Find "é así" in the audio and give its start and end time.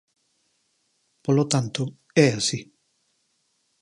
2.25-2.59